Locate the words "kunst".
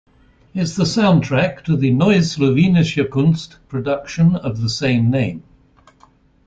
3.07-3.57